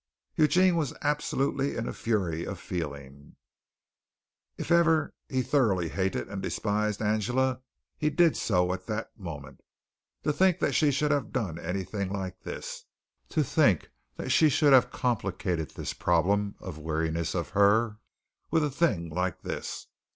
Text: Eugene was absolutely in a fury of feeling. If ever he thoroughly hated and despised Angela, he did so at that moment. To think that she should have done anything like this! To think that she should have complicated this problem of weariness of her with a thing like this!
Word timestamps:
Eugene 0.35 0.75
was 0.75 0.95
absolutely 1.03 1.75
in 1.77 1.87
a 1.87 1.93
fury 1.93 2.43
of 2.43 2.59
feeling. 2.59 3.35
If 4.57 4.71
ever 4.71 5.13
he 5.29 5.43
thoroughly 5.43 5.89
hated 5.89 6.27
and 6.27 6.41
despised 6.41 7.03
Angela, 7.03 7.61
he 7.99 8.09
did 8.09 8.35
so 8.35 8.73
at 8.73 8.87
that 8.87 9.11
moment. 9.15 9.61
To 10.23 10.33
think 10.33 10.57
that 10.59 10.73
she 10.73 10.89
should 10.89 11.11
have 11.11 11.31
done 11.31 11.59
anything 11.59 12.11
like 12.11 12.39
this! 12.41 12.83
To 13.29 13.43
think 13.43 13.91
that 14.15 14.29
she 14.31 14.49
should 14.49 14.73
have 14.73 14.89
complicated 14.89 15.69
this 15.69 15.93
problem 15.93 16.55
of 16.59 16.79
weariness 16.79 17.35
of 17.35 17.49
her 17.49 17.99
with 18.49 18.63
a 18.63 18.71
thing 18.71 19.07
like 19.07 19.43
this! 19.43 19.85